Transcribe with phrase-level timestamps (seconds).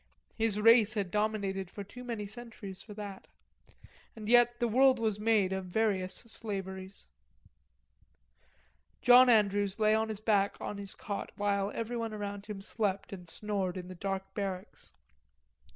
[0.35, 3.27] His race had dominated for too many centuries for that.
[4.15, 7.05] And yet the world was made of various slaveries.
[9.03, 13.29] John Andrews lay on his back on his cot while everyone about him slept and
[13.29, 14.91] snored in the dark barracks.